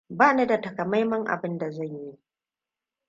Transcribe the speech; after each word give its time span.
Bani 0.09 0.47
da 0.47 0.61
takamaiman 0.61 1.25
abin 1.29 1.57
da 1.57 1.71
zan 1.71 1.95
yi. 2.05 2.19